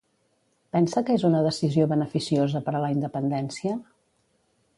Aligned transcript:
Pensa 0.75 1.03
que 1.09 1.17
és 1.19 1.25
una 1.29 1.41
decisió 1.47 1.87
beneficiosa 1.91 2.63
per 2.71 2.75
a 2.77 2.83
la 2.87 2.91
independència? 2.97 3.79